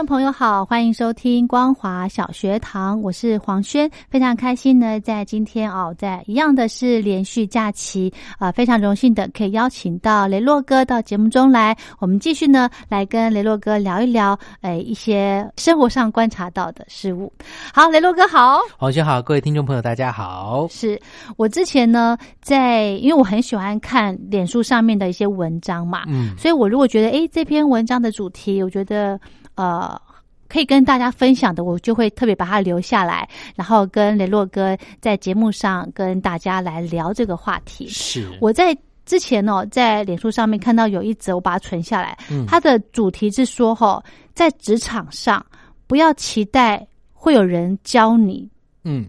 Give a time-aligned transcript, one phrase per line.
[0.00, 17.30] 众朋友好，欢迎收听光华小学堂，我是黄轩，非常开心呢，在今天哦，在一样的是连续假期啊，非常荣幸的可以邀请到雷洛哥到节目中来，我们继续呢来跟雷洛哥聊一聊，哎，一些生活上观察到的事物。
[17.74, 20.66] 好，雷洛哥好，黄轩好，各位听众朋友大家好。
[20.70, 20.98] 是
[21.36, 29.20] 我之前呢，在因为我很喜欢看脸书上面的一些文章嘛，嗯，所以我如果觉得哎这篇文章的主题，我觉得。
[29.60, 30.00] 呃，
[30.48, 37.86] 可以跟大家分享的，我就会特别把它留下来，然后跟雷洛哥在节目上跟大家来聊这个话题。
[37.88, 42.16] 是我在之前哦，在脸书上面看到有一则，我把它存下来。
[42.30, 45.44] 嗯，它的主题是说，哈，在职场上
[45.86, 48.48] 不要期待会有人教你。
[48.84, 49.06] 嗯，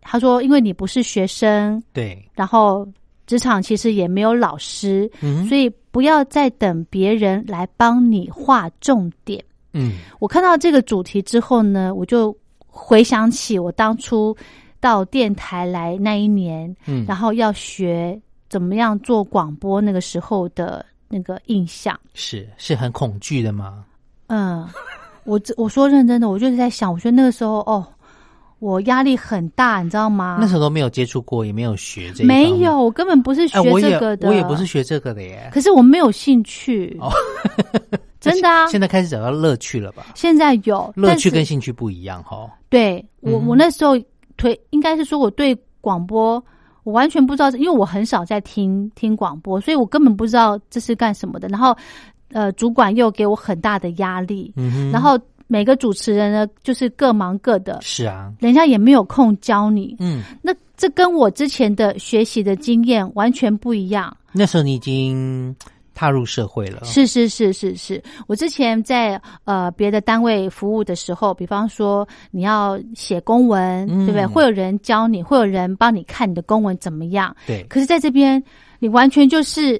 [0.00, 2.88] 他说，因为你不是学生，对，然后
[3.26, 9.44] 职场其实也没有老师，嗯，所以不要再等别人来帮你画重点。
[9.72, 12.36] 嗯，我看到这个主题之后呢，我就
[12.66, 14.36] 回想起我当初
[14.80, 23.84] 到电台来那一年，嗯，然后要学怎么样做广播那个时候的那个印象，是是很恐惧的吗？
[24.28, 24.66] 嗯，
[25.24, 27.86] 我我说认真的，我就是在想，我觉得那个时候哦，
[28.58, 30.38] 我压力很大，你知道吗？
[30.40, 35.50] 那时候都没有接触过，也没有学这，没有，我根本不是学这个的，我也不是学这个的耶。
[35.52, 36.98] 可是我没有兴趣。
[38.20, 38.66] 真的啊！
[38.66, 40.06] 现在开始找到乐趣了吧？
[40.14, 42.48] 现在有乐趣跟兴趣不一样哈。
[42.68, 43.98] 对我，我那时候
[44.36, 46.42] 推应该是说我对广播
[46.84, 51.48] 我完全不知道，因为我很少在听听广播，所以我根本不知道这是干什么的。
[51.48, 51.74] 然后，
[52.32, 54.52] 呃，主管又给我很大的压力，
[54.92, 59.96] 然后每个主持人呢就是各忙各的，是啊，人家也没有空教你。
[59.98, 64.14] 嗯，那这跟我之前的学习的经验完全不一样。
[64.32, 65.56] 那时候你已经。
[66.00, 68.02] 踏入社会了，是是是是是。
[68.26, 74.24] 我之前在呃别的单位服务的时候，比方说你要写公文，对不对？
[74.24, 77.36] 会有人教你，会有人帮你看你的公文怎么样。
[77.46, 77.62] 对。
[77.64, 78.42] 可是在这边，
[78.78, 79.78] 你完全就是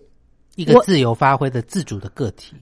[0.57, 2.55] 一个自由发挥的自主的个体。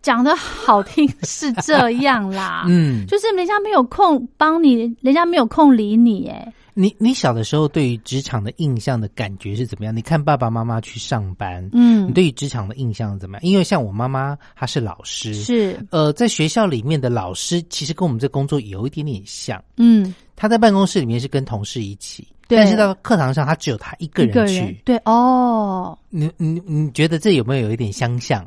[0.00, 6.50] 讲的好听是这样啦， 嗯，就是人家没有空帮你，人家没有空理你，哎。
[6.78, 9.96] 你你小的时候对于职场的印象的感觉是怎么样？
[9.96, 13.42] 你看爸爸妈妈去上班，嗯，你对于职场的印象怎么样？
[13.42, 28.46] 因为像我妈妈，她是老师，是呃，在学校里面的老师，其实跟我们这工作有一点点像，嗯，她在办公室里面是跟同事一起，但是到课堂上他只有他一个人去，对哦，你你你觉得这有没有有一点相像？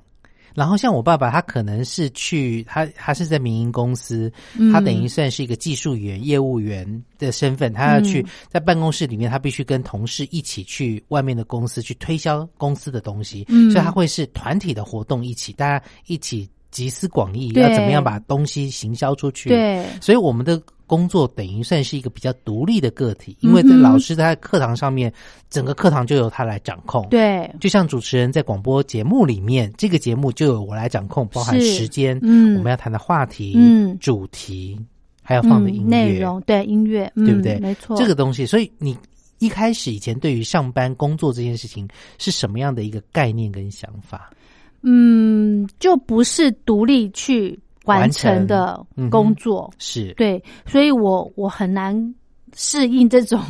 [0.60, 4.30] 然后像我爸爸，他可能是去他他是在民营公司，
[4.74, 6.86] 他等于算是一个技术员、业务员
[7.18, 19.50] 的身份，他要去在办公室里面，他必须跟同事一起去外面的公司去推销公司的东西，所以他会是团体的活动，一起大家一起集思广益，要怎么样把东西行销出去。
[19.50, 20.62] 对，所以我们的。
[20.90, 25.14] 工作等于算是一个比较独立的个体，因为在老师在课堂上面，
[25.48, 27.08] 整个课堂就由他来掌控。
[27.12, 34.84] 对，就像主持人在广播节目里面，这个节目就由我来掌控，包含时间，嗯，我们要谈的话题，嗯，主题，
[35.22, 37.60] 还要放的音乐内容，对音乐，对不对？
[37.60, 38.44] 没错，这个东西。
[38.44, 38.98] 所以你
[39.38, 41.88] 一开始以前对于上班工作这件事情
[42.18, 44.32] 是什么样的一个概念跟想法？
[44.82, 47.60] 嗯，就不是独立去。
[47.86, 49.74] 完成的工作。
[49.80, 52.16] 是，对，所以我我很难
[52.56, 53.42] 适应这种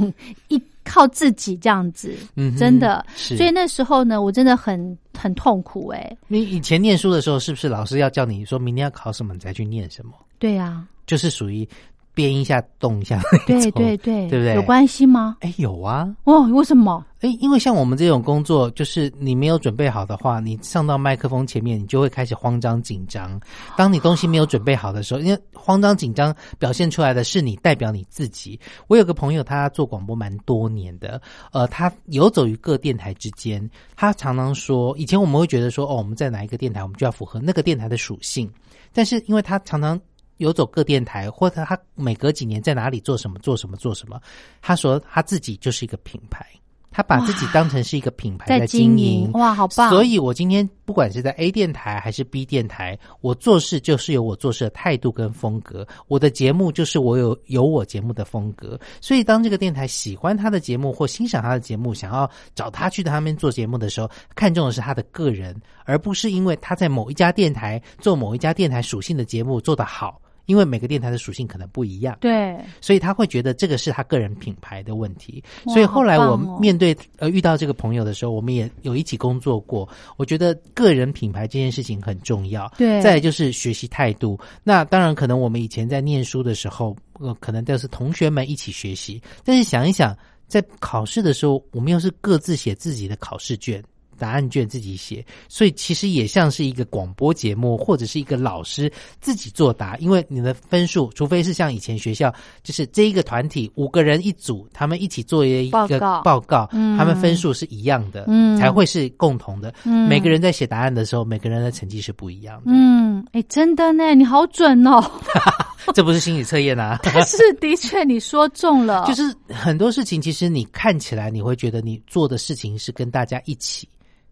[0.47, 3.05] 一靠自己这样子，嗯真的。
[3.17, 10.13] 所以那时候呢，我真的很很痛苦哎、你以前念书的时候，是不是老师要叫你说明天要考什么，你再去念什么？
[10.37, 11.67] 对呀、就是属于
[12.13, 15.37] 编一下动一下 对对对，对不对有关系吗？
[15.41, 17.05] 哎，有啊，哦，为什么？
[17.21, 23.37] 哎，因为像我们这种工作，就是你没有准备好的话，你上到麦克风前面，你就会开始慌张紧张。
[23.75, 28.57] 当你东西没有准备好的时候， 因为慌张紧张表现出来的是你代表你自己。
[28.87, 31.21] 我有个朋友，他做广播蛮多年的，
[31.51, 38.49] 呃，他游走于各电台之间，他常常说，以前我们会觉得说，哦，我们在哪一个电台，我们就要符合那个电台的属性，
[38.93, 39.99] 但是因为他常常
[40.39, 44.19] 游走各电台，或者他每隔几年在哪里做什么做什么做什么，
[44.61, 46.45] 他说他自己就是一个品牌，
[46.91, 49.31] 他把自己当成是一个品牌在在经营营。
[49.33, 49.89] 哇，好棒！
[49.89, 55.87] 所以，我今天不管是在 A 电台还是 B 电台，我做事就是有我做事的态度跟风格。
[56.07, 58.79] 我的节目就是我有有我节目的风格。
[58.99, 70.19] 所以，当这个电台喜欢他的节目或欣赏他的节目，想要找他去他们做节目的时候，看重的是他的个人，而不是因为他在某一家电台做某一家电台属性的节目做得好。
[70.49, 75.43] 因为每个电台的属性可能不一样，对，所以他会觉得这个是他个人品牌的问题。
[75.65, 79.87] 所以后来我面对呃遇到这个朋友的时候，我们也有一起工作过。
[80.17, 82.67] 我觉得个人品牌这件事情很重要。
[82.79, 84.39] 对再来就是学习态度。
[84.63, 89.21] 那当然，可能我们以前在念书的时候，呃，可能都是同学们一起学习。
[89.43, 90.17] 但是想一想，
[90.47, 93.83] 在考试的时候，我们又是各自写自己的考试卷。
[94.19, 99.97] 答案卷自己写，所以其实也像是一个广播节目，或者是一个老师自己作答。
[99.97, 109.73] 因为你的分数，除非是像以前学校，就是这一个团体五个人一组，他们一起做一个报告报告，嗯他们分数是一样的，嗯才会是共同的。
[109.85, 112.63] 嗯每个人在写答案的时候，每个人的成绩是不一样的。
[112.67, 115.01] 嗯，哎，真的呢，你好准哦。
[115.95, 123.87] 这不是心理测验啊，但是的确你说中了，就是很多事情，其实你看起来你会觉得你做的事情是跟大家一起，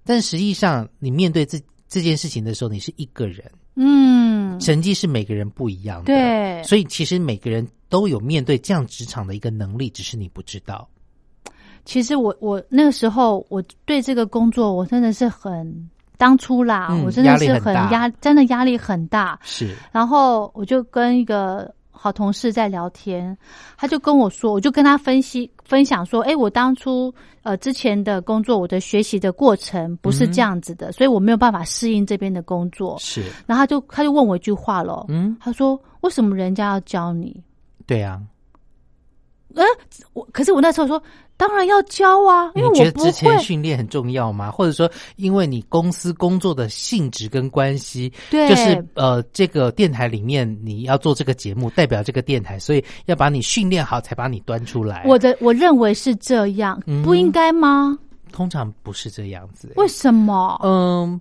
[0.08, 6.64] 但实际上你面对这这件事情的时候，你是一个人，嗯，成绩是每个人不一样的，对。
[6.64, 10.88] 所以其实每个人都有面对这样职场的一个能力，只是你不知道。
[11.86, 19.40] 其实我我那个时候我对这个工作我真的是很当初啦，嗯我真的是很大压真的压力很大。
[19.44, 23.36] 是，然后我就跟一个好同事在聊天，
[23.76, 27.14] 他就跟我说，我就跟他分析分享说，哎，我当初
[27.44, 32.96] 呃之前的工作，我的学习的过程不是这样子的，所以我没有办法适应这边的工作。
[33.00, 37.44] 是，然后他就他就问我一句话了，嗯，他说为什么人家要教你？
[37.86, 38.22] 对啊。
[40.14, 41.02] 我可是我那时候说，
[41.38, 44.50] 当然要教啊，因为我觉得之前训练很重要吗？
[44.50, 55.04] 或者说，因为你公司工作的性质跟关系，对就是呃，这个电台里面你要做这个节目，代表这个电台，所以要把你训练好，才把你端出来。
[55.06, 57.98] 我的我认为是这样，嗯不应该吗？
[58.32, 60.60] 通常不是这样子、为什么？
[60.64, 61.20] 嗯，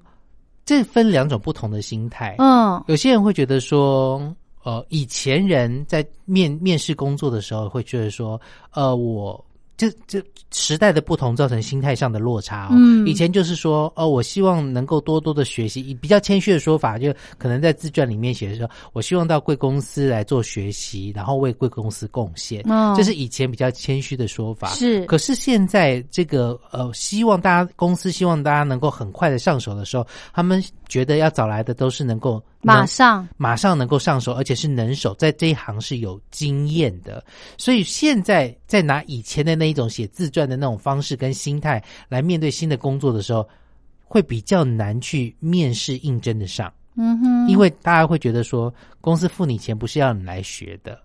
[0.65, 2.35] 这分两种不同的心态。
[2.39, 4.21] 嗯有些人会觉得说，
[4.65, 8.41] 呃，以前人在面面试工作的时候，会觉得说，
[8.73, 9.46] 呃，我
[9.77, 12.71] 这这时代的不同造成心态上的落差哦。
[12.73, 22.63] 嗯以前就是说，哦，我希望能够多多的学习，以比较谦虚的说法，就可能在自传里面写的说，我希望到贵公司来做学习，然后为贵公司贡献。
[22.67, 24.69] 嗯这是以前比较谦虚的说法。
[24.69, 37.25] 是可是现在这个呃，希望大家公司希望大家能够很快的上手的时候，他们觉得要找来的都是能够马上马上能够上手，而且是能手，在这一行是有经验的。
[37.57, 43.49] 所以现在在拿以前的那一种写自传的那种方式跟心态来面对新的工作的时候，
[44.05, 50.99] 会比较难去面试应征的上，嗯哼，因为大家会觉得说，公司付你钱不是要你来学的。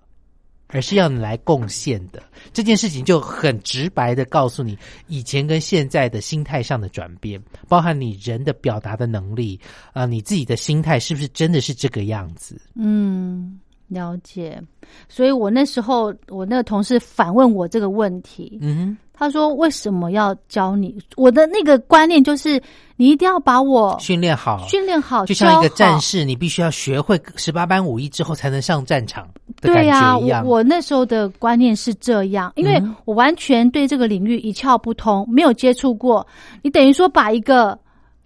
[0.71, 2.21] 而是要你来贡献的
[2.53, 9.59] 这件事情，就很直白的告诉你，以前跟现在的心态上的转变，包含你人的表达的能力，
[9.93, 12.59] 啊、你自己的心态是不是真的是这个样子？
[12.75, 14.61] 嗯，了解。
[15.07, 22.59] 所以我那时候，我那个同事反问我这个问题，嗯他说：“为什么要教你？”我的那个观念就是，
[22.95, 29.27] 你一定要把我，训练好，训练好，就像一个战士，你必须要学会十八般武艺之后才能上战场
[29.61, 30.43] 的感对呀、觉一样。
[30.43, 36.25] 我我那时候的观念是这样，因为嗯我完全对这个领域一窍不通，没有接触过。
[36.63, 37.77] 你等于说把一个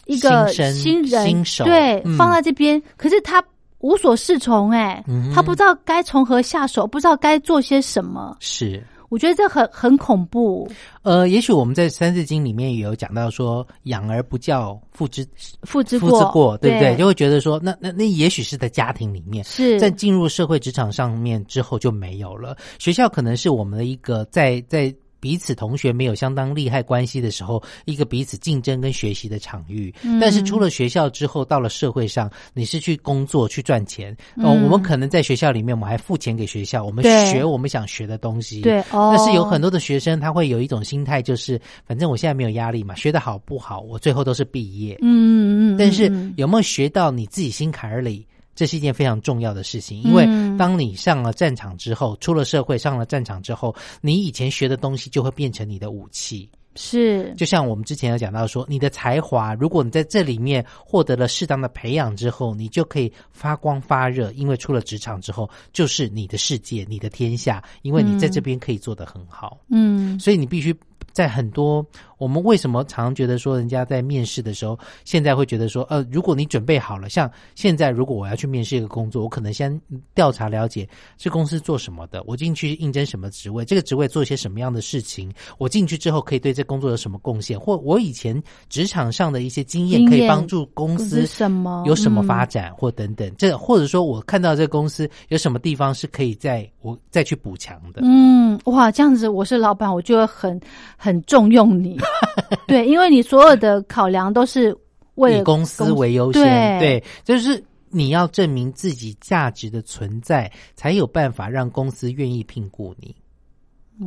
[0.06, 3.44] 一个新人新手对、嗯放在这边，可是他
[3.80, 8.38] 无所适从、哎、嗯他不知道该从何下手，不知道该做些什么。
[8.40, 8.82] 是，
[9.16, 10.70] 我我觉得这很很恐怖。
[11.04, 15.26] 呃，也许我们在《三字经》里面也有讲到说，养而不教，父之
[15.62, 16.92] 父之父之过，对不对？
[16.92, 22.58] 对就会觉得说，那那那也许是在家庭里面，是在进入社会职场上面之后就没有了。
[22.78, 24.94] 学校可能是我们的一个在在。
[25.20, 29.94] 彼此同学没有相当利害关系的时候，一个彼此竞争跟学习的场域。
[30.04, 34.16] 嗯但是出了学校之后，到了社会上，你是去工作去赚钱。
[34.38, 38.62] 哦，嗯我们可能在学校里面，我们还付钱给学校，我们学我们想学的东西。
[38.62, 44.98] 对哦，但是有很多的学生，他会有一种心态，就是反正我现在没有压力嘛，学的好不好，我最后都是毕业。
[45.02, 48.26] 嗯嗯嗯，但是嗯有没有学到你自己心坎儿里？
[48.56, 56.50] 这是一件非常重要的事情，因为嗯当你上了战场之后，出了社会，上了战场之后，你以前学的东西就会变成你的武器。
[56.78, 64.30] 是就像我们之前有讲到说，你的才华，如果你在这里面获得了适当的培养之后，你就可以发光发热。
[64.34, 69.58] 因为出了职场之后，就是你的世界，你的天下，因为你在这边可以做得很好。
[69.70, 70.76] 嗯所以你必须
[71.16, 71.84] 在很多
[72.18, 79.82] 我们为什么常常觉得说，人家在面试的时候，现在会觉得说，呃，如果你准备好了，像现在如果我要去面试一个工作，我可能先
[80.14, 98.02] 调查了解这公司做什么的，我进去应征什么职位，这个职位做一些什么样的事情，我进去之后可以对这工作有什么贡献，或我以前职场上的一些经验可以帮助公司什么有什么发嗯展或等等，这或者说我看到这个公司有什么地方是可以在我再去补强的。
[98.04, 100.60] 嗯，哇，这样子我是老板，我就会很
[101.06, 102.00] 很重用你，
[102.66, 104.76] 对，因为你所有的考量都是
[105.14, 107.00] 为了以公司为优先，对。
[107.00, 113.14] 对，就是你要证明自己价值的存在，才有办法让公司愿意聘雇你。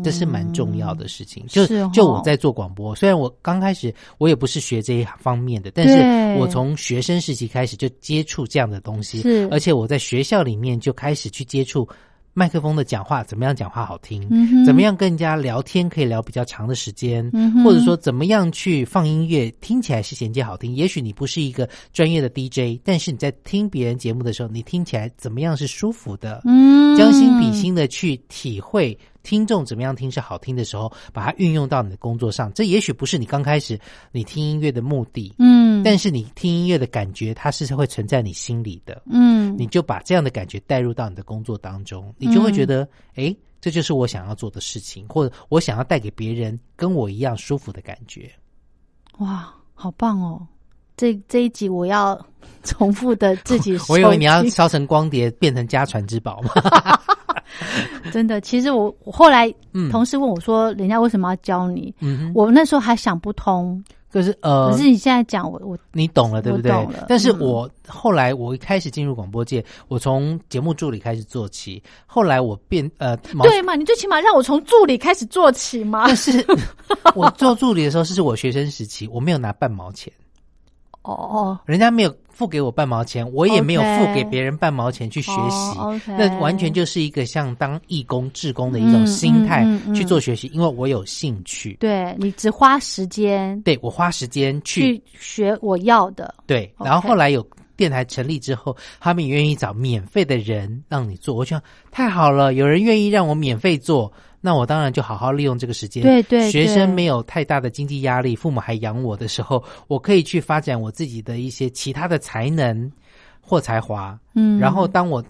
[0.05, 1.47] 这是蛮重要的事情。
[1.47, 9.49] 就就我在做广播，虽然我刚开始我也不是学这一方面的，但是我从学生时期开始就接触这样的东西，是。
[9.51, 11.89] 而且我在学校里面就开始去接触
[12.39, 20.73] 麦克风的讲话，怎么样讲话好听，嗯怎么样跟人家聊天可以聊比较长的时间，嗯或者说怎么样去放音乐，听起来是衔接好听。
[20.73, 26.43] 也许你不是一个专业的 DJ，但是你在听别人节目的时候，你听起来怎么样是舒服的？
[26.45, 28.97] 嗯将心比心的去体会
[29.29, 32.51] 听众怎么样听是好听的时候，把它运用到你的工作上。
[32.55, 33.79] 这也许不是你刚开始
[34.11, 39.03] 你听音乐的目的，嗯，但是你听音乐的感觉，它是会存在你心里的。
[39.05, 48.33] 嗯你就把这样的感觉带入到你的工作当中，你就会觉得，哎、这就是我想要做的事情，或者我想要带给别人跟我一样舒服的感觉。
[49.19, 50.41] 哇，好棒哦！
[50.97, 52.19] 这这一集我要
[52.63, 56.51] 重复的自己 我以为你要烧成光碟变成家传之宝嘛。
[58.13, 61.95] 真的，其实我我后来嗯同事问我说，人家为什么要教你？
[62.01, 66.73] 嗯，我那时候还想不通，可是呃，可是你现在讲我我你懂了，对不对？
[67.09, 73.75] 但是嗯我后来我一开始进入广播界，我从节目助理开始做起，后来我变呃，对嘛？
[73.75, 76.05] 你最起码让我从助理开始做起嘛。
[76.07, 76.45] 但是
[77.15, 80.13] 我做助理的时候是我学生时期，我没有拿半毛钱。
[81.03, 85.77] 哦哦，人家没有付给我半毛钱，我也没有付给别人半毛钱去学习。
[86.07, 89.95] 那完全就是一个像当义工、志工的一种心态嗯嗯嗯嗯。
[89.97, 91.77] 去做学习，因为我有兴趣。
[91.81, 93.61] 对你只花时间。
[93.63, 97.45] 对我花时间去去学我要的，对，然后后来有
[97.77, 106.03] 电台成立之后，他们也愿意找免费的人让你做，我想太好了，有人愿意让我免费做，那我当然就好好利用这个时间。
[106.03, 112.91] 对对对学生没有太大的经济压力，父母还养我的时候，我可以去发展我自己的一些其他的才能
[113.41, 114.19] 或才华。
[114.35, 115.25] 嗯，然后当我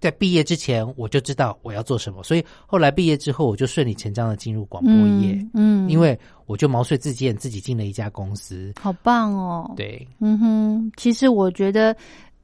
[0.00, 8.72] 在毕业之前，我就知道我要做什么，所以后来毕业之后，我就顺理成章的进入广播业，嗯，嗯因为我就毛遂自荐，自己进了一家公司。
[8.80, 11.96] 好棒哦，对，嗯哼，其实我觉得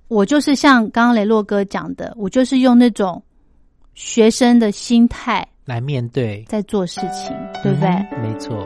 [0.07, 3.21] 我就是像刚刚雷洛哥讲的，我就是用那种
[4.01, 7.89] 学生的心态来面对，在做事情，对不对？
[8.13, 8.57] 嗯没错。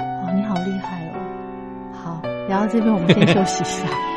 [0.00, 1.92] 哦，你好厉害哦！
[1.92, 3.86] 好，然后这边我们先休息一下。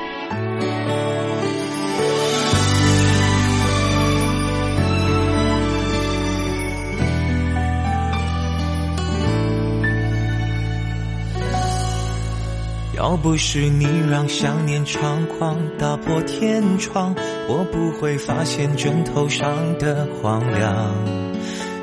[13.10, 17.16] 要不是你让想念猖狂打破天窗，
[17.48, 20.94] 我不会发现枕头上的荒凉。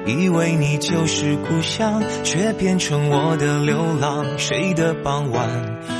[0.04, 4.38] 以为你就是故乡，却变成我的流浪。
[4.38, 5.48] 谁的傍晚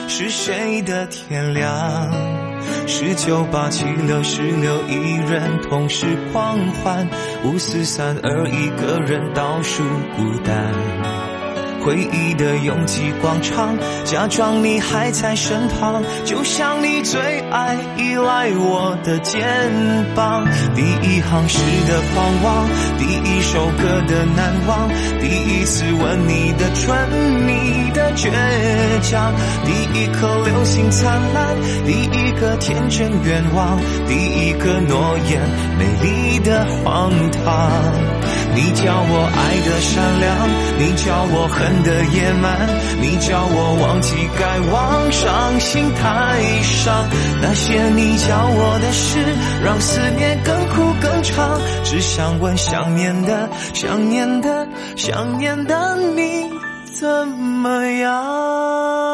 [0.09, 2.12] 是谁的天亮？
[2.87, 6.04] 十九八七六十六，一人同时
[6.35, 7.09] 狂欢。
[7.45, 9.83] 五四三二，一个人倒数
[10.19, 11.34] 孤单。
[11.85, 19.38] 回忆的拥挤广场，假装你还在身旁，就像你最爱依赖我的肩
[20.14, 20.47] 膀。
[20.75, 24.88] 第一行诗的狂妄，第一首歌的难忘，
[25.21, 26.97] 第一次吻你的唇，
[27.47, 28.31] 你的倔
[29.03, 29.35] 强，
[29.67, 35.43] 第一颗流星灿烂，第一个天真愿望，第一个诺言，
[35.79, 38.13] 美丽的荒唐。
[38.54, 42.68] 你叫我爱的善良，你叫我恨的野蛮，
[43.00, 47.08] 你叫我忘记该忘，伤心太伤。
[47.42, 49.18] 那些你教我的事，
[49.64, 51.61] 让思念更苦更长。
[51.82, 56.49] 只想问想念的、想念的、想念的你
[56.92, 59.13] 怎么样？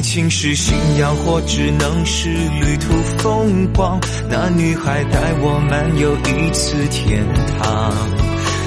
[0.00, 4.00] 爱情是信仰，或只能是旅途风光。
[4.30, 7.22] 那女孩带我漫游一次天
[7.60, 7.92] 堂。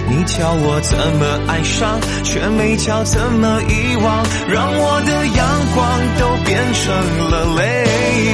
[0.07, 5.41] 你教我怎么爱上，却没教怎么遗忘，让我的阳
[5.73, 6.93] 光都变成
[7.31, 7.65] 了泪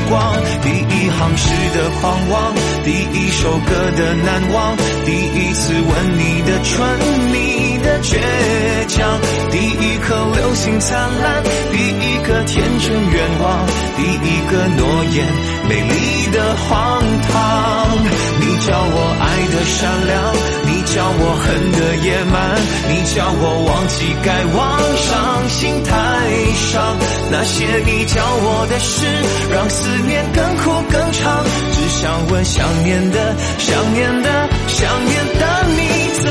[0.10, 0.36] 光。
[0.62, 2.54] 第一行诗的狂妄，
[2.84, 4.76] 第一首歌的难忘，
[5.06, 5.90] 第一次吻
[6.20, 6.84] 你的唇，
[7.32, 8.18] 你的倔
[8.88, 9.20] 强，
[9.52, 13.66] 第一颗流星灿烂，第一个天真愿望，
[13.98, 15.28] 第一个诺言，
[15.68, 17.90] 美丽的荒唐。
[18.42, 20.34] 你教我爱的善良，
[20.66, 22.38] 你教我恨的野蛮，
[22.90, 24.60] 你教我忘记该忘，
[24.96, 25.92] 伤心太
[26.56, 26.98] 伤。
[27.32, 29.06] 那些你教我的事，
[29.52, 31.46] 让思念更苦更长。
[31.74, 35.80] 只想问想念的，想念的，想念的你
[36.22, 36.30] 怎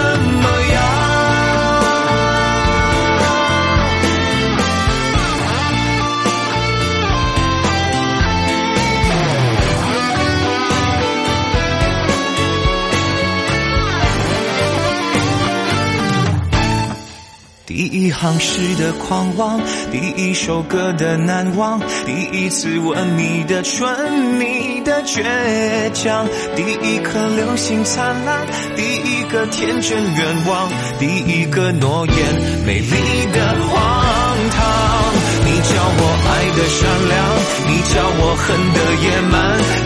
[17.78, 19.60] 第一行诗的狂妄，
[19.92, 25.22] 第一首歌的难忘，第一次吻你的唇，你的倔
[25.92, 32.16] 强，第一颗流星灿烂，第一个天真愿望，第一个诺言，
[32.66, 34.04] 美丽的荒
[34.50, 34.97] 唐。
[35.68, 37.14] 你教我爱的善良，
[37.68, 39.36] 你教我恨的野蛮，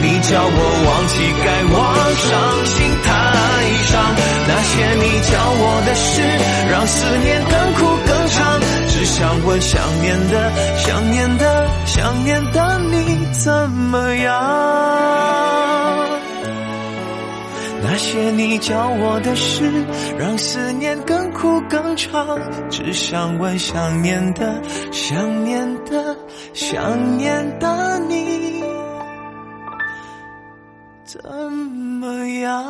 [0.01, 1.75] 你教我忘记该忘，
[2.23, 2.31] 伤
[2.67, 3.11] 心太
[3.83, 3.91] 伤。
[4.47, 6.23] 那些你教我的事，
[6.71, 8.61] 让思念更苦更长。
[8.89, 14.31] 只想问想念的，想念的，想念的你怎么样？
[17.85, 19.65] 那些你教我的事，
[20.17, 22.39] 让思念更苦更长。
[22.71, 26.17] 只想问想念的，想念的，
[26.55, 28.63] 想念的你
[31.05, 31.21] 怎
[32.01, 32.65] 么样？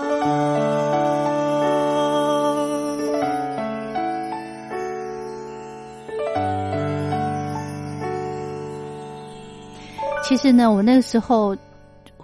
[10.24, 11.54] 其实呢，我那个时候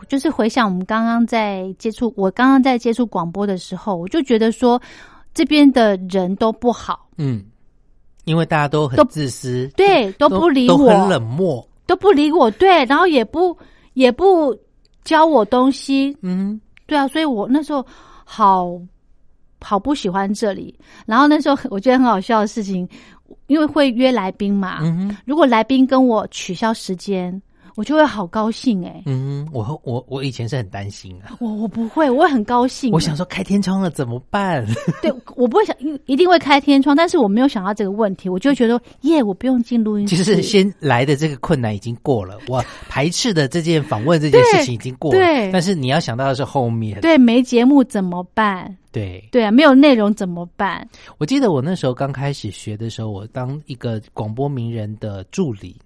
[0.09, 4.81] 就是回想我们刚刚在接触，我刚刚在接触广播的时候，我就觉得说
[5.35, 7.45] 这边的人都不好，嗯，
[8.25, 13.57] 因为大家都很自私，对，都不理我，都很冷漠，都不理我，对，然后也不
[13.95, 14.57] 也不
[15.05, 17.85] 教我东西，嗯，对啊，所以我那时候
[18.25, 18.81] 好
[19.61, 20.75] 好不喜欢这里。
[21.07, 22.89] 然后那时候我觉得很好笑的事情，
[23.47, 25.17] 因为会约来宾嘛，嗯哼。
[25.25, 27.41] 如果来宾跟我取消时间，
[27.79, 32.91] 我就会好高兴哎、嗯哼，我我我以前是很担心啊，我我不会，我会很高兴。
[32.93, 34.67] 我想说开天窗了怎么办？
[35.01, 40.17] 对我不会想，一一定会开天窗，但是我没有想到这个问题，我就觉得耶，我不用进录音室。
[40.17, 48.77] 其实先来的这个困难已经过了，我排斥的这件访问这件 事情已经过了，对但是你要想到的是后面，对没节目怎么办？
[48.91, 50.85] 对对啊，没有内容怎么办？
[51.19, 55.77] 我记得我那时候刚开始学的时候，我当一个广播名人的助理。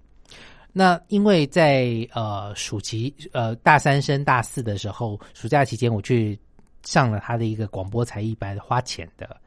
[0.75, 6.37] 那因为在呃暑期呃大三升大四的时候，暑假期间我去
[6.83, 9.37] 上了他的一个广播才艺班，花钱的。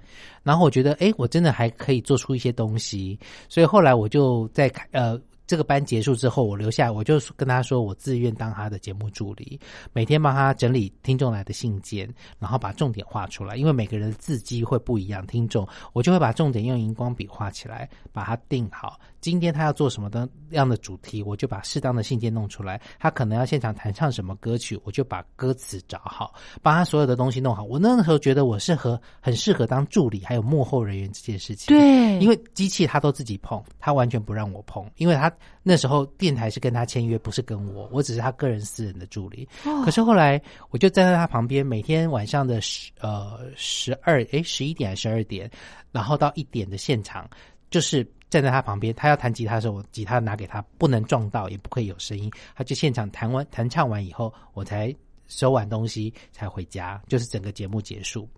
[0.43, 9.61] 然后我觉得，哎，我真的还可以做出一些东西，所以后来我就在开呃这个班结束之后，我留下，我就跟他说，我自愿当他的节目助理，
[9.93, 12.09] 每天帮他整理听众来的信件，
[12.39, 13.57] 然后把重点画出来。
[13.57, 18.99] 因为每个人的字迹会不一样，听众我就会把重点用荧光笔画起来，把它定好。
[19.21, 22.81] 今天他要做什么的样的主题，我就把适当的信件弄出来。
[22.99, 27.65] 他可能要现场弹唱什么歌曲，我就把歌词找好，把他所有的东西弄好。
[27.65, 31.77] 我那个时候觉得我适合，很适合当助理，还有幕后人员这件事情。
[31.77, 39.49] 对，因为机器他都自己碰，他完全不让我碰，因为他那时候电台是跟他签约，不是跟我，我只是他个人私人的助理。
[39.65, 45.51] 哦可是后来我就站在他旁边，每天晚上的十呃十二诶十一点还是十二点，
[45.93, 47.29] 然后到一点的现场，
[47.71, 54.95] 就是站在他旁边，他要弹吉他的时候，我吉他拿给他，不能撞到，也不可以有声音，他去现场弹完弹唱完以后，我才
[55.29, 58.29] 收完东西才回家，就是整个节目结束。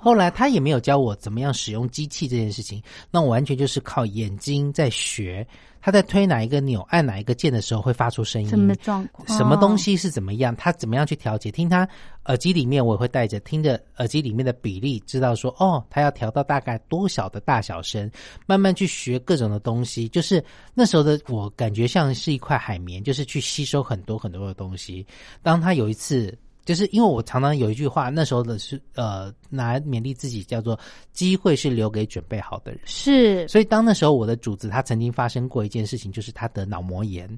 [0.00, 5.46] 后来他也没有教我怎么样使用机器这件事情，那我完全就是靠眼睛在学。
[5.82, 9.26] 他在推哪一个钮、按哪一个键的时候会发出声音，什么状况？
[9.38, 11.50] 什么东西是怎么样，他怎么样去调节？
[11.50, 11.88] 听他
[12.26, 18.10] 耳机里面，我也会带着听着耳机里面的比例，知道说哦，他要调到大概多少的大小声，
[18.44, 20.06] 慢慢去学各种的东西。
[20.06, 25.06] 就是那时候的我，感觉像是一块海绵，就是去吸收很多很多的东西。
[25.42, 26.36] 当他有一次。
[26.70, 30.78] 就是因为我常常有一句话，那时候的是呃，拿来勉励自己，叫做
[31.12, 32.80] “机会是留给准备好的人”。
[32.86, 37.28] 是，所以当那时候我的主子他曾经发生过一件事情，就是他得脑膜炎，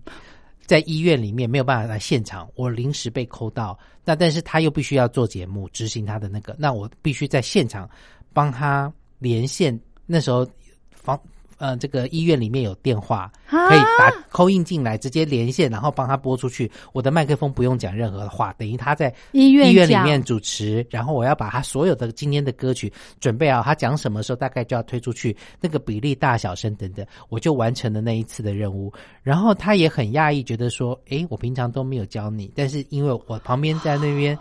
[0.67, 7.89] 在医院里面没有办法来现场，我临时被扣到，那但是他又必须要做节目，执行他的那个，那我必须在现场
[8.35, 9.81] 帮他连线。
[10.05, 10.47] 那时候
[10.91, 11.19] 房
[11.63, 16.69] 呃这个医院里面有电话，啊可以打扣印进来，直接连线，然后帮他拨出去。
[16.93, 28.93] 我的麦克风不用讲任何的话，等于他在医院医院里面主持，然后我要把他所有的今天的歌曲准备好，他讲什么时候大概就要推出去，那个比例、大小声等等，我就完成了那一次的任务。
[29.23, 34.37] 然后他也很讶异，觉得说：“诶，我平常都没有教你，但是因为我旁边在那边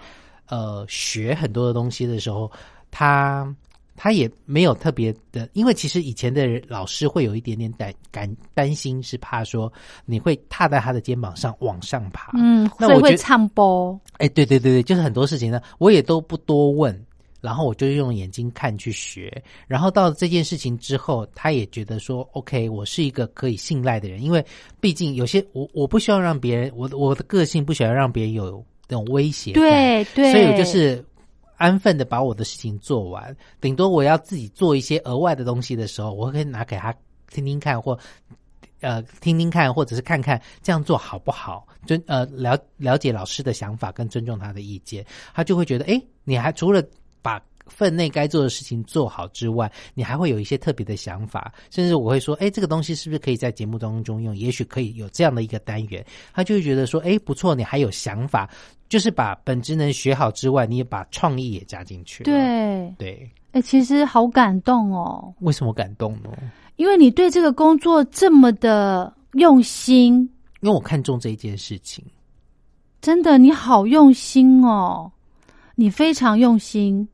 [0.50, 2.52] 呃学很多的东西的时候，
[2.90, 3.48] 他。”
[3.96, 9.72] 他也没有特别的，因为其实以前的人老师会有一点点担担担心，是怕说
[10.06, 12.32] 你会踏在他的肩膀上往上爬。
[12.36, 17.06] 嗯，所以会那我会唱播，哎，对对对对，就是很多事情呢，我也都不多问，
[17.42, 19.32] 然后我就用眼睛看去学。
[19.68, 24.44] 然后到这件事情之后，他也觉得说，OK，我是一个可以信赖的人，因为
[24.80, 31.04] 毕竟有些我我不需要让别人，我我的个性不喜欢让别人有那种威胁感，对对，所以我就是
[31.62, 36.92] 安分的把我的事情做完，顶多我要自己做一些额外的东西的时候，我会拿给他
[37.32, 37.98] 听听看，或
[38.80, 46.84] 呃听听看，或者是看看这样做好不好，尊呃了了解老师的想法跟尊重他的意见，他就会觉得，哎，你还除了
[47.22, 47.40] 把。
[47.68, 54.36] 分内该做的事情做好之外，你还会有一些特别的想法，甚至我会说，哎，这个东西是不是可以在节目当中用？
[54.36, 58.50] 也许可以有这样的一个单元，他就会觉得说，哎，不错，你还有想法，
[58.92, 62.26] 就是把本职能学好之外，你也把创意也加进去了。
[62.26, 66.30] 对，对，哎，其实好感动哦，为什么感动呢？
[66.76, 70.16] 因为你对这个工作这么的用心，
[70.60, 72.04] 因为我看中这一件事情。
[73.00, 75.10] 真的，你好用心哦，
[75.76, 77.08] 你非常用心，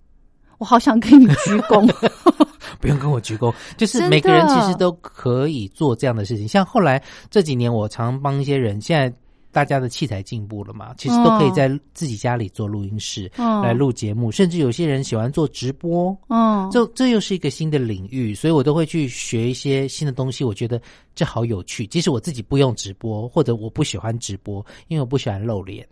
[0.57, 1.87] 我好想跟你鞠躬。
[2.81, 6.47] 不用跟我鞠躬，就是每个人其实都可以做这样的事情。
[6.47, 9.15] 像后来这几年，我常帮一些人，现在
[9.57, 16.15] 大家的器材进步了嘛，其实都可以在自己家里做录音室、嗯来录节目，甚至有些人喜欢做直播。
[16.29, 20.43] 嗯，这这又是一个新的领域，所以我都会去学一些新的东西。
[20.43, 20.79] 我觉得
[21.15, 25.83] 这好有趣，即使我自己不用直播，或者我不喜欢直播，因为我不喜欢露脸，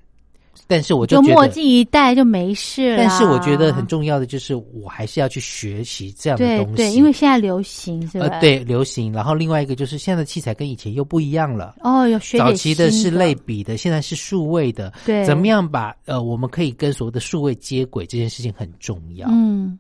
[0.68, 6.76] 但是我就觉得，墨镜一戴就没事了但是我觉得很重要的就是，我还是要去学习这样的东西。
[6.76, 8.26] 对对，因为现在流行是吧？
[8.28, 9.14] 呃，对，流行。
[9.14, 11.76] 然后另外一个就是现在的器材跟以前又不一样了。
[11.80, 14.92] 哦，有学点早期的是类比的，现在是数位的。
[15.06, 15.46] 对，怎么？
[15.46, 19.28] 样把呃，我们可以跟所谓的数位接轨，这件事情很重要。
[19.32, 19.78] 嗯，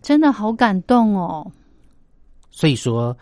[0.00, 1.46] 真的好感动哦。
[2.50, 3.14] 所以说，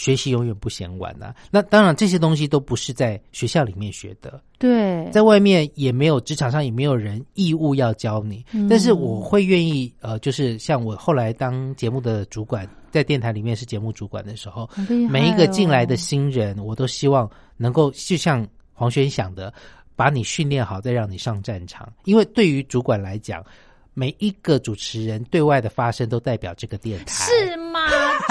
[0.00, 8.42] 学习永远不嫌晚呐、那当然，这些东西都不是在学校里面学的，对，在外面也没有职场上也没有人义务要教你。
[8.52, 14.66] 嗯但是我会愿意，呃，就是像我后来当节目的主管，在电台里面是节目主管的时候，
[15.10, 19.52] 每一个进来的哦新人，我都希望能够就像黄轩想的，
[19.96, 21.92] 把你训练好，再让你上战场。
[22.04, 23.44] 因为对于主管来讲，
[23.92, 27.80] 每一个主持人对外的发声都代表这个电台，是吗？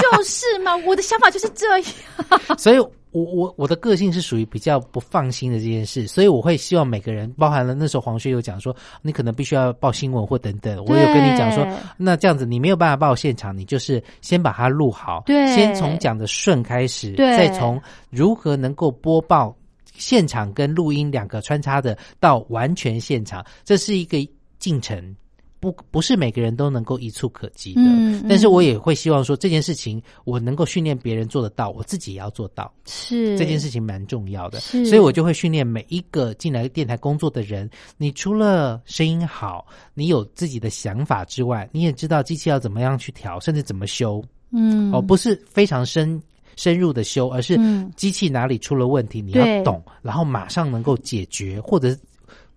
[0.02, 1.88] 就是嘛，我的想法就是这样。
[2.58, 2.80] 所以
[3.12, 17.82] 我我我的个性是属于比较不放心的这件事，所以我会希望每个人，包含了那时候黄轩有讲说，你可能必须要报新闻或等等，我有跟你讲说，那这样子你没有办法报现场，你就是先把它录好，对先从讲的顺开始，对再从
[18.12, 19.56] 如何能够播报
[19.96, 24.18] 现场跟录音两个穿插的到完全现场，这是一个
[24.60, 25.16] 进程。
[25.60, 32.72] 不，不是每个人都能够一触可及的，嗯但是嗯我也会希望说这件事情我能够训练别人做得到，我自己也要做到。
[32.86, 37.70] 是这件事情蛮重要的，是所以我就会训练每一个进来电台工作的人。
[37.98, 44.24] 你除了声音好，你有自己的想法之外，你也知道机器要怎么样去调，甚至怎么修。
[44.52, 46.20] 嗯哦，不是非常深
[46.56, 51.96] 深入的修，而是嗯机器哪里出了问题，你要懂，然后马上能够解决，或者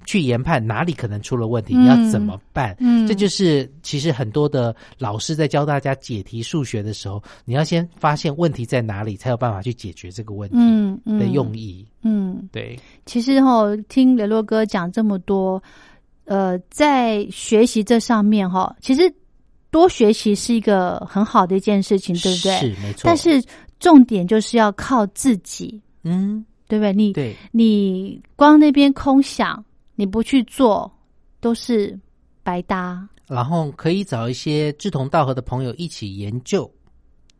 [0.04, 2.76] 去研判哪里可能出了问题，嗯你要怎么办？
[2.80, 11.86] 嗯这就是其实很多的老师在教大家解题数学的时候，你要先发现问题在哪里，才有办法去解决这个问题的用意。
[12.02, 15.62] 嗯，对，其实哈、听雷洛哥讲这么多，
[16.24, 19.02] 呃，在学习这上面哈、其实
[19.70, 22.56] 多学习是一个很好的一件事情，对不对？
[22.58, 23.02] 是没错。
[23.04, 23.42] 但是
[23.78, 26.92] 重点就是要靠自己，嗯，对不对？
[26.92, 29.64] 你对，你光那边空想，
[30.02, 30.90] 你不去做，
[31.38, 31.96] 都是
[32.42, 33.08] 白搭。
[33.28, 36.68] 然后可以找一些志同道合的朋友一起研究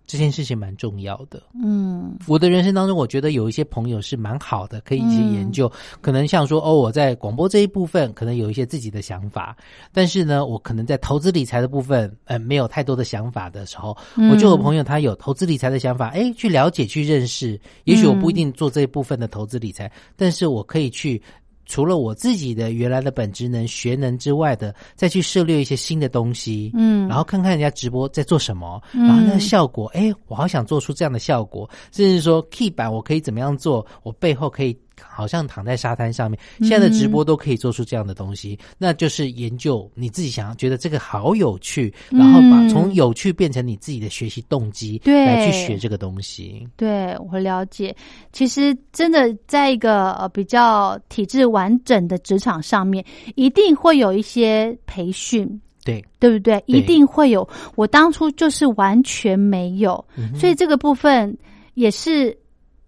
[0.07, 1.43] 这件事情，蛮重要的。
[1.61, 5.71] 嗯我的人生当中，我觉得有一些朋友是蛮好的，可以一起研究。
[6.01, 9.57] 可能像说，哦，我在广播这一部分可能有一些自己的想法，
[9.93, 17.61] 但是呢，我可能在投资理财的部分，呃，没有太多的想法的时候，嗯我就有朋友他有投资理财的想法，哎，去了解、去认识。
[17.85, 21.21] 也许我不一定做这一部分的投资理财，但是我可以去。
[21.67, 29.07] 除了我自己的原来的本职能、学能之外的，再去涉猎一些新的东西，嗯，然后看看人家直播在做什么，嗯。
[29.07, 34.77] 然后那个效果，哎，我好想做出这样的效果，甚至说 key 版我可以怎么样做，我背后可以
[35.09, 46.67] 好像躺在沙滩上面，嗯现在的直播都可以做出这样的东西，那就是研究你自己想要觉得这个好有趣，然后把嗯从有趣变成你自己的学习动机，对来去学这个东西。
[46.77, 47.95] 对我了解。
[48.33, 55.61] 其实真的在一个呃比较体制完整的职场上面，一定会有一些培训。
[55.85, 56.63] 对，对不对？
[56.67, 57.49] 一定会有。
[57.75, 61.37] 我当初就是完全没有，嗯所以这个部分
[61.75, 62.39] 也是，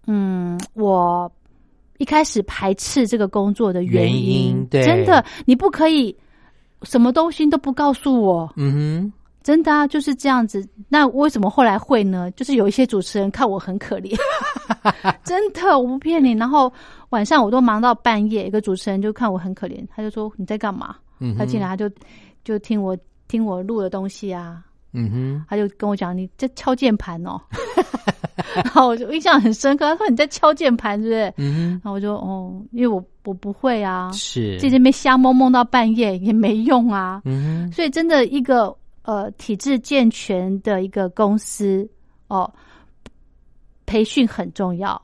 [0.07, 1.29] 嗯，我
[1.97, 6.15] 一开始排斥这个工作的原原因对真的，你不可以
[6.83, 10.67] 什么东西都不告诉我，嗯哼真的啊，就是这样子。
[10.89, 12.31] 那为什么后来会呢？
[12.31, 14.15] 就是有一些主持人看我很可怜，
[15.23, 16.31] 真的，我不骗你。
[16.31, 16.71] 然后
[17.09, 20.95] 晚上我都忙到半夜，一个主持人就看我很可怜，他就说你在干嘛？
[21.19, 21.89] 嗯他进来他就
[22.43, 24.63] 就听我听我录的东西啊，
[24.95, 27.39] 嗯哼，他就跟我讲你在敲键盘哦，
[28.55, 31.33] 然后我就印象很深刻，他说你在敲键盘是不是？
[31.37, 31.69] 嗯哼。
[31.71, 41.87] 然后我就哦，因为我我不会啊，，是，在这边瞎蒙蒙到半夜也没用啊，嗯哼，所以真的一个呃体制健全的一个公司
[42.27, 42.51] 哦，
[43.85, 44.99] 培训很重要，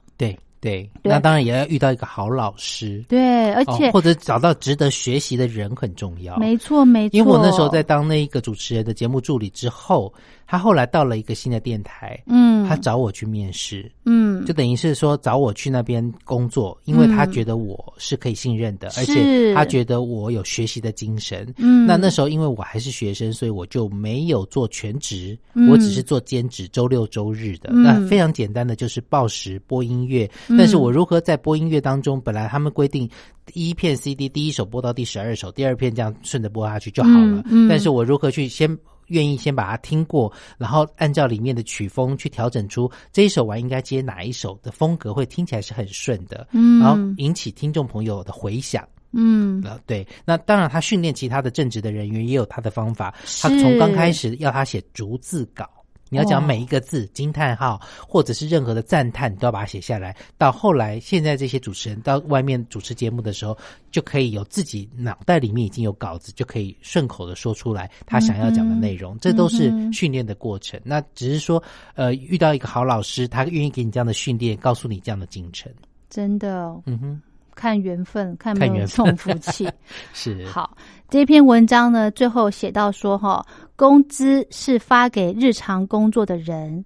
[0.62, 3.04] 对那当然也要遇到一个好老师。
[3.10, 6.38] 对，而且、哦、或者找到值得学习的人很重要。
[6.38, 10.14] 没错没错，因为我那时候在当那一个主持人的节目助理之后，
[10.46, 14.46] 他后来到了一个新的电台，嗯，他找我去面试，嗯。
[14.46, 21.54] 就等于是说找我去那边工作，因为他觉得我是可以信任的，而且他觉得我有学习的精神。
[21.58, 21.86] 嗯。
[21.86, 25.70] 那那时候因为我还是学生，所以我就没有做全职，嗯。
[25.70, 27.70] 我只是做兼职，周六周日的。
[27.72, 27.84] 嗯。
[27.84, 33.10] 那非常简单的就是报时播音乐，嗯但是我如何在播音乐当中，本来他们规定
[33.46, 37.18] 第一片 CD 第一首播到第十二首，第二片这样顺着播下去就好了。
[37.18, 48.88] 嗯嗯但是我如何去先愿意先把它听过，然后按照里面的曲风去调整出这一首完应该接哪一首的风格，会听起来是很顺的，嗯然后引起听众朋友的回响。
[49.14, 53.14] 嗯呃，对，那当然，他训练其他的正职的人员也有他的方法。
[53.42, 55.70] 他从刚开始要他写逐字稿，
[56.12, 60.14] 你要讲哦每一个字、惊叹号或者是任何的赞叹，你都要把它写下来。
[60.38, 63.58] 到后来，现在这些主持人到外面主持节目的时候，
[63.92, 69.18] 就可以有自己脑袋里面已经有稿子，就可以顺口的说出来他想要讲的内容。
[69.20, 70.78] 这都是训练的过程。
[70.84, 71.64] 那只是说，
[71.96, 75.72] 呃，遇到一个好老师，他愿意给你这样的训练，告诉你这样的进程。
[76.10, 77.22] 真的嗯哼，
[77.62, 79.70] 看缘分，看没有这种福气。
[80.14, 80.76] 是好，
[81.10, 83.46] 这篇文章呢，最后写到说哈，
[83.76, 86.84] 工资是发给日常工作的人，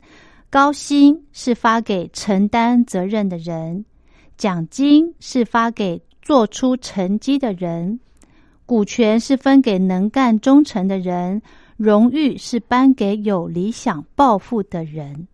[0.50, 3.86] 高薪是发给承担责任的人，
[4.36, 7.98] 奖金是发给做出成绩的人，
[8.66, 11.42] 股权是分给能干忠诚的人，
[11.78, 15.26] 荣誉是颁给有理想抱负的人。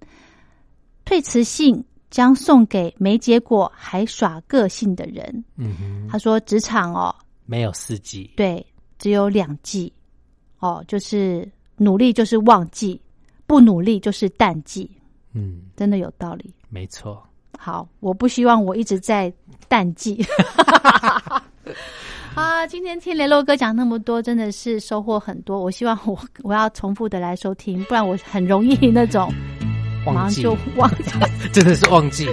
[1.04, 5.44] 退辞信将送给没结果还耍个性的人。
[5.56, 7.16] 嗯哼，他说，职场哦，
[7.48, 8.64] 没有四季，对，
[9.00, 9.92] 只有两季，
[10.60, 13.02] 哦，就是努力就是旺季，
[13.48, 14.88] 不努力就是淡季，
[15.34, 16.54] 嗯，真的有道理。
[16.70, 17.28] 没错。
[17.58, 19.34] 好，我不希望我一直在
[19.68, 20.24] 淡季。
[22.34, 25.62] 啊，今天听雷洛哥讲那么多，真的是收获很多。
[25.62, 29.61] 我希望我 我要重复的来收听，不然我很容易那种马
[30.06, 31.12] 忘记上就忘记。
[31.52, 32.30] 真的是忘记。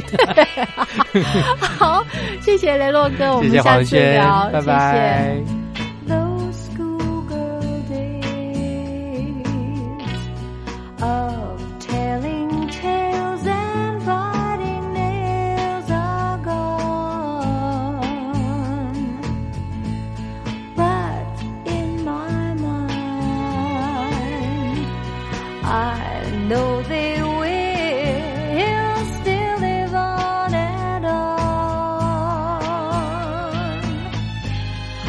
[1.58, 2.04] 好，
[2.40, 5.34] 谢谢雷洛哥，我们下次轩聊，，拜拜。
[5.36, 5.67] 谢谢